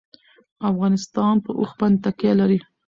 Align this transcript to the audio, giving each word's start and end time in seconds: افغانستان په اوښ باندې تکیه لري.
افغانستان 0.69 1.33
په 1.45 1.51
اوښ 1.57 1.71
باندې 1.79 1.99
تکیه 2.05 2.33
لري. 2.39 2.59